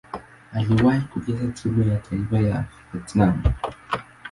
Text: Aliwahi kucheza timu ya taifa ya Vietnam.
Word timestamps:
Aliwahi 0.53 1.01
kucheza 1.01 1.47
timu 1.47 1.83
ya 1.89 1.97
taifa 1.99 2.39
ya 2.39 2.65
Vietnam. 2.93 3.43